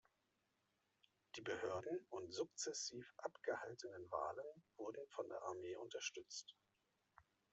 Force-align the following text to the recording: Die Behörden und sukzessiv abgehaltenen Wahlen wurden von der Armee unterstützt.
Die 1.35 1.41
Behörden 1.41 2.03
und 2.09 2.33
sukzessiv 2.33 3.05
abgehaltenen 3.17 4.09
Wahlen 4.09 4.63
wurden 4.75 5.07
von 5.09 5.29
der 5.29 5.43
Armee 5.43 5.75
unterstützt. 5.75 6.55